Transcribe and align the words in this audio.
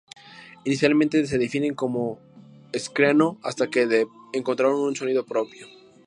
Inicialmente 0.63 1.27
se 1.27 1.37
definen 1.37 1.75
como 1.75 2.17
screamo 2.75 3.39
hasta 3.43 3.67
que 3.67 4.07
encontraron 4.33 4.79
un 4.79 4.95
sonido 4.95 5.27
propio. 5.27 5.67